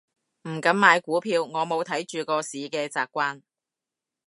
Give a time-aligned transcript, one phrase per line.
[0.49, 3.43] 唔敢買股票，我冇睇住個市嘅習慣